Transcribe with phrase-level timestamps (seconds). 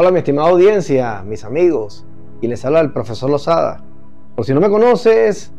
[0.00, 2.06] Hola mi estimada audiencia, mis amigos,
[2.40, 3.82] y les habla el profesor Lozada.
[4.36, 5.52] Por si no me conoces,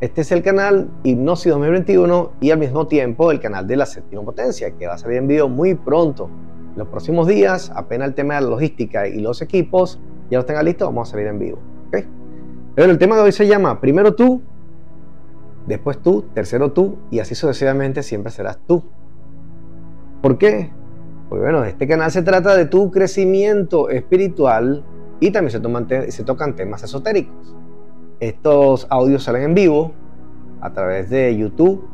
[0.00, 4.22] este es el canal Hipnosis 2021 y al mismo tiempo el canal de la séptima
[4.22, 6.30] potencia, que va a salir en video muy pronto.
[6.70, 9.98] En los próximos días, apenas el tema de la logística y los equipos
[10.30, 11.58] ya los tenga listos, vamos a salir en vivo.
[11.90, 14.40] Pero el tema de hoy se llama primero tú,
[15.66, 18.84] después tú, tercero tú, y así sucesivamente siempre serás tú.
[20.22, 20.70] ¿Por qué?
[21.30, 24.84] Pues bueno, este canal se trata de tu crecimiento espiritual
[25.20, 27.54] y también se, se tocan temas esotéricos.
[28.18, 29.92] Estos audios salen en vivo
[30.60, 31.88] a través de YouTube,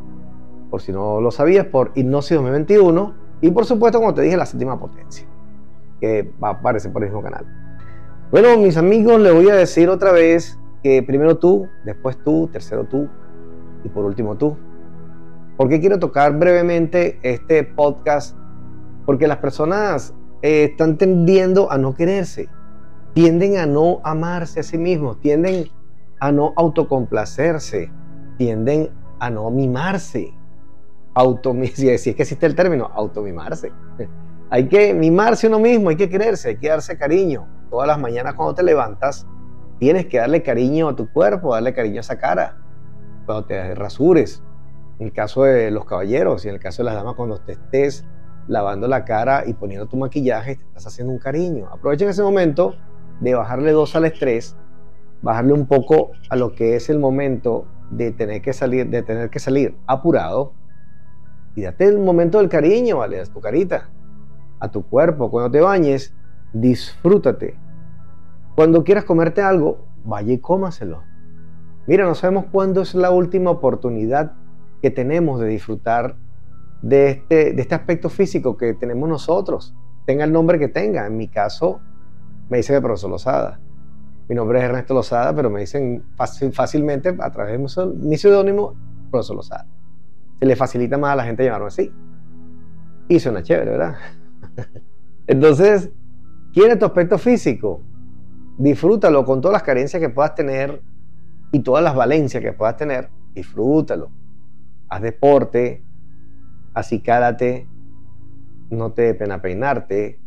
[0.70, 4.46] por si no lo sabías, por Hipnosis 2021 y por supuesto, como te dije, la
[4.46, 5.26] séptima potencia,
[6.00, 7.45] que va a aparecer por el mismo canal.
[8.30, 12.84] Bueno, mis amigos, les voy a decir otra vez que primero tú, después tú, tercero
[12.84, 13.06] tú
[13.84, 14.56] y por último tú.
[15.59, 18.34] ¿Por qué quiero tocar brevemente este podcast
[19.06, 22.48] porque las personas eh, están tendiendo a no quererse,
[23.15, 25.71] tienden a no amarse a sí mismos, tienden
[26.21, 27.90] a no autocomplacerse,
[28.37, 28.90] tienden
[29.21, 30.35] a no mimarse.
[31.15, 33.73] Auto, si es que existe el término, automimarse.
[34.51, 37.48] Hay que mimarse uno mismo, hay que quererse, hay que darse cariño.
[37.68, 39.26] Todas las mañanas cuando te levantas,
[39.80, 42.57] tienes que darle cariño a tu cuerpo, darle cariño a esa cara.
[43.24, 44.45] Cuando te rasures,
[45.01, 47.54] en el caso de los caballeros y en el caso de las damas, cuando te
[47.54, 48.04] estés
[48.48, 51.68] lavando la cara y poniendo tu maquillaje, te estás haciendo un cariño.
[51.70, 52.74] Aprovechen ese momento
[53.20, 54.56] de bajarle dos al estrés,
[55.22, 59.30] bajarle un poco a lo que es el momento de tener que salir, de tener
[59.30, 60.52] que salir apurado
[61.54, 63.20] y date el momento del cariño, ¿vale?
[63.20, 63.88] A tu carita,
[64.60, 65.30] a tu cuerpo.
[65.30, 66.14] Cuando te bañes,
[66.52, 67.56] disfrútate.
[68.54, 71.02] Cuando quieras comerte algo, vaya y cómaselo.
[71.86, 74.32] Mira, no sabemos cuándo es la última oportunidad
[74.82, 76.16] que tenemos de disfrutar
[76.88, 81.06] de este, de este aspecto físico que tenemos nosotros, tenga el nombre que tenga.
[81.06, 81.81] En mi caso,
[82.48, 83.59] me dicen el profesor Lozada.
[84.28, 86.04] Mi nombre es Ernesto Lozada, pero me dicen
[86.53, 88.75] fácilmente a través de mi seudónimo,
[89.10, 89.66] profesor Lozada.
[90.38, 91.92] Se le facilita más a la gente llamarme así.
[93.08, 93.97] Y suena chévere, ¿verdad?
[95.26, 95.91] Entonces,
[96.53, 97.82] quiere tu aspecto físico.
[98.58, 100.82] Disfrútalo con todas las carencias que puedas tener
[101.50, 103.10] y todas las valencias que puedas tener.
[103.34, 104.10] Disfrútalo.
[104.88, 105.82] Haz deporte,
[106.76, 107.66] acicálate,
[108.70, 110.20] no te dé pena peinarte,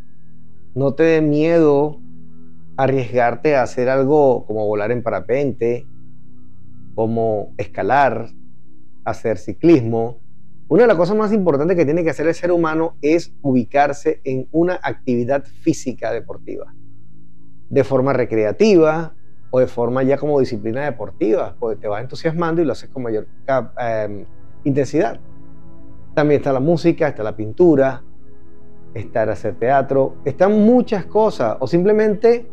[0.74, 2.02] no te dé miedo
[2.76, 5.86] arriesgarte a hacer algo como volar en parapente,
[6.96, 8.30] como escalar,
[9.06, 10.18] hacer ciclismo.
[10.70, 14.20] Una de las cosas más importantes que tiene que hacer el ser humano es ubicarse
[14.24, 16.74] en una actividad física deportiva,
[17.70, 19.14] de forma recreativa
[19.52, 23.04] o de forma ya como disciplina deportiva, porque te vas entusiasmando y lo haces con
[23.04, 23.28] mayor
[23.80, 24.26] eh,
[24.64, 25.20] intensidad.
[26.14, 28.04] También está la música, está la pintura,
[28.94, 31.58] está el hacer teatro, están muchas cosas.
[31.60, 32.50] O simplemente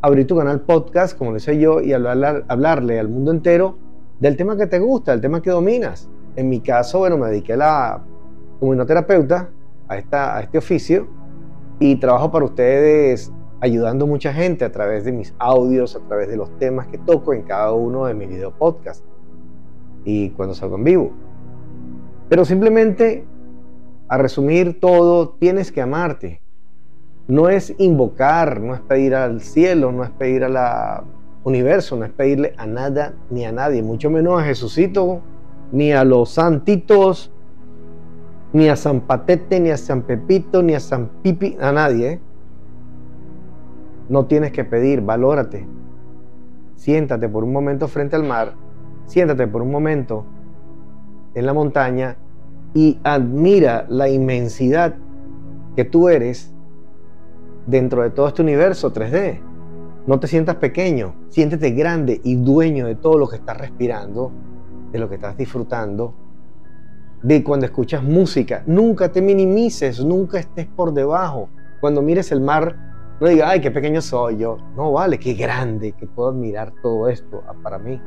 [0.00, 3.78] abrir tu canal podcast, como lo hice yo, y hablarle al mundo entero
[4.18, 6.08] del tema que te gusta, del tema que dominas.
[6.36, 8.02] En mi caso, bueno, me dediqué a la,
[8.58, 9.48] como hipnoterapeuta
[9.88, 11.08] a, esta, a este oficio
[11.78, 16.36] y trabajo para ustedes ayudando mucha gente a través de mis audios, a través de
[16.36, 19.04] los temas que toco en cada uno de mis video podcasts
[20.04, 21.12] y cuando salgo en vivo.
[22.30, 23.24] Pero simplemente,
[24.06, 26.40] a resumir todo, tienes que amarte.
[27.26, 30.56] No es invocar, no es pedir al cielo, no es pedir al
[31.42, 35.20] universo, no es pedirle a nada ni a nadie, mucho menos a Jesucito,
[35.72, 37.32] ni a los santitos,
[38.52, 42.12] ni a San Patete, ni a San Pepito, ni a San Pipi, a nadie.
[42.12, 42.20] ¿eh?
[44.08, 45.66] No tienes que pedir, valórate.
[46.76, 48.54] Siéntate por un momento frente al mar,
[49.06, 50.24] siéntate por un momento
[51.34, 52.16] en la montaña
[52.74, 54.94] y admira la inmensidad
[55.76, 56.52] que tú eres
[57.66, 59.40] dentro de todo este universo 3D.
[60.06, 64.32] No te sientas pequeño, siéntete grande y dueño de todo lo que estás respirando,
[64.92, 66.14] de lo que estás disfrutando,
[67.22, 68.62] de cuando escuchas música.
[68.66, 71.48] Nunca te minimices, nunca estés por debajo.
[71.80, 72.76] Cuando mires el mar,
[73.20, 74.56] no digas, ay, qué pequeño soy yo.
[74.74, 78.00] No, vale, qué grande que puedo admirar todo esto para mí.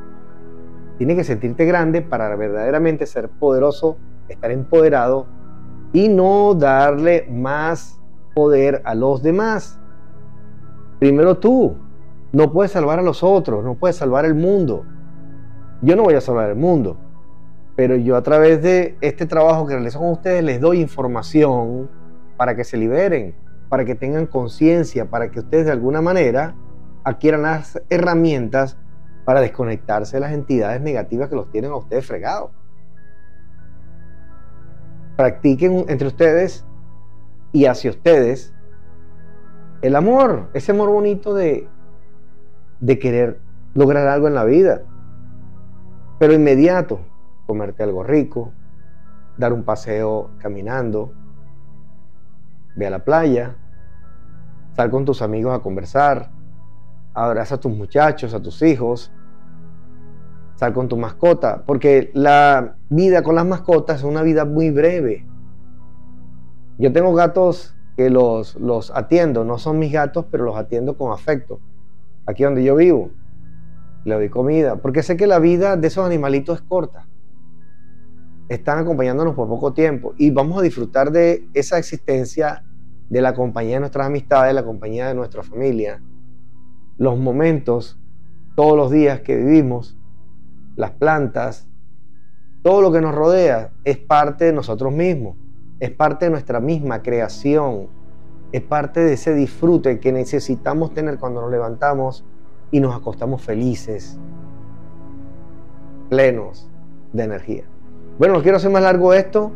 [0.98, 3.96] Tienes que sentirte grande para verdaderamente ser poderoso,
[4.28, 5.26] estar empoderado
[5.92, 8.00] y no darle más
[8.34, 9.78] poder a los demás.
[10.98, 11.76] Primero tú.
[12.32, 14.84] No puedes salvar a los otros, no puedes salvar el mundo.
[15.82, 16.96] Yo no voy a salvar el mundo,
[17.76, 21.88] pero yo a través de este trabajo que realizo con ustedes les doy información
[22.36, 23.36] para que se liberen,
[23.68, 26.56] para que tengan conciencia, para que ustedes de alguna manera
[27.04, 28.78] adquieran las herramientas
[29.24, 32.50] para desconectarse de las entidades negativas que los tienen a ustedes fregados.
[35.16, 36.64] Practiquen entre ustedes
[37.52, 38.52] y hacia ustedes
[39.82, 41.68] el amor, ese amor bonito de,
[42.80, 43.40] de querer
[43.74, 44.82] lograr algo en la vida.
[46.18, 47.00] Pero inmediato,
[47.46, 48.52] comerte algo rico,
[49.36, 51.12] dar un paseo caminando,
[52.76, 53.56] ve a la playa,
[54.74, 56.30] sal con tus amigos a conversar,
[57.14, 59.12] abraza a tus muchachos, a tus hijos,
[60.56, 65.26] sal con tu mascota, porque la vida con las mascotas es una vida muy breve.
[66.78, 71.12] Yo tengo gatos que los, los atiendo, no son mis gatos, pero los atiendo con
[71.12, 71.60] afecto,
[72.26, 73.10] aquí donde yo vivo.
[74.04, 77.06] Le doy comida, porque sé que la vida de esos animalitos es corta.
[78.48, 82.64] Están acompañándonos por poco tiempo y vamos a disfrutar de esa existencia,
[83.08, 86.02] de la compañía de nuestras amistades, de la compañía de nuestra familia,
[86.98, 87.98] los momentos,
[88.54, 89.96] todos los días que vivimos,
[90.76, 91.68] las plantas,
[92.62, 95.36] todo lo que nos rodea es parte de nosotros mismos,
[95.80, 97.88] es parte de nuestra misma creación,
[98.52, 102.24] es parte de ese disfrute que necesitamos tener cuando nos levantamos
[102.70, 104.18] y nos acostamos felices,
[106.08, 106.70] plenos
[107.12, 107.64] de energía.
[108.18, 109.50] Bueno, no quiero hacer más largo esto.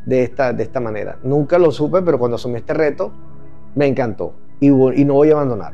[0.05, 1.19] de esta, de esta manera.
[1.23, 3.11] Nunca lo supe, pero cuando asumí este reto,
[3.75, 4.33] me encantó.
[4.59, 5.73] Y, no voy a abandonar.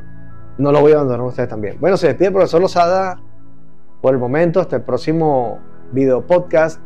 [0.58, 1.78] No lo voy a abandonar ustedes también.
[1.80, 3.20] Bueno, se despide profesor Lozada
[4.02, 4.60] por el momento.
[4.60, 5.60] Hasta el próximo
[5.92, 6.82] video podcast.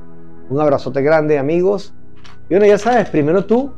[0.48, 1.92] Un abrazote grande, amigos.
[2.48, 3.72] Y bueno, ya sabes, primero tú,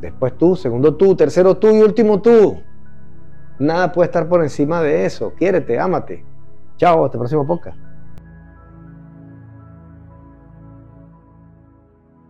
[0.00, 2.60] después tú, segundo tú, tercero tú y último tú.
[3.60, 5.32] Nada puede estar por encima de eso.
[5.38, 6.24] Quiérete, ámate.
[6.76, 7.85] Chao, hasta el próximo podcast.